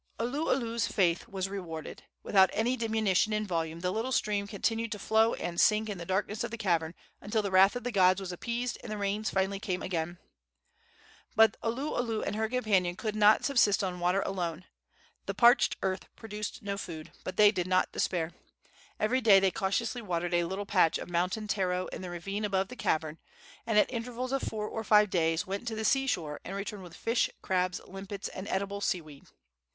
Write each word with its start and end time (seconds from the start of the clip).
Oluolu's 0.19 0.87
faith 0.87 1.27
was 1.27 1.47
rewarded. 1.47 2.01
Without 2.23 2.49
any 2.53 2.75
diminution 2.75 3.31
in 3.33 3.45
volume 3.45 3.81
the 3.81 3.91
little 3.91 4.11
stream 4.11 4.47
continued 4.47 4.91
to 4.93 4.97
flow 4.97 5.35
and 5.35 5.61
sink 5.61 5.89
in 5.91 5.99
the 5.99 6.07
darkness 6.07 6.43
of 6.43 6.49
the 6.49 6.57
cavern 6.57 6.95
until 7.21 7.43
the 7.43 7.51
wrath 7.51 7.75
of 7.75 7.83
the 7.83 7.91
gods 7.91 8.19
was 8.19 8.31
appeased 8.31 8.79
and 8.81 8.91
the 8.91 8.97
rains 8.97 9.29
finally 9.29 9.59
came 9.59 9.83
again. 9.83 10.17
But 11.35 11.55
Oluolu 11.61 12.23
and 12.25 12.35
her 12.35 12.49
companion 12.49 12.95
could 12.95 13.15
not 13.15 13.45
subsist 13.45 13.83
on 13.83 13.99
water 13.99 14.21
alone. 14.23 14.65
The 15.27 15.35
parched 15.35 15.75
earth 15.83 16.07
produced 16.15 16.63
no 16.63 16.79
food; 16.79 17.11
but 17.23 17.37
they 17.37 17.51
did 17.51 17.67
not 17.67 17.91
despair. 17.91 18.31
Every 18.99 19.21
day 19.21 19.39
they 19.39 19.51
cautiously 19.51 20.01
watered 20.01 20.33
a 20.33 20.45
little 20.45 20.65
patch 20.65 20.97
of 20.97 21.11
mountain 21.11 21.47
taro 21.47 21.85
in 21.89 22.01
the 22.01 22.09
ravine 22.09 22.43
above 22.43 22.69
the 22.69 22.75
cavern, 22.75 23.19
and 23.67 23.77
at 23.77 23.93
intervals 23.93 24.31
of 24.31 24.41
four 24.41 24.67
or 24.67 24.83
five 24.83 25.11
days 25.11 25.45
went 25.45 25.67
to 25.67 25.75
the 25.75 25.85
sea 25.85 26.07
shore 26.07 26.39
and 26.43 26.55
returned 26.55 26.81
with 26.81 26.95
fish, 26.95 27.29
crabs, 27.43 27.79
limpets 27.85 28.29
and 28.29 28.47
edible 28.47 28.81
sea 28.81 28.99
weed. 29.01 29.25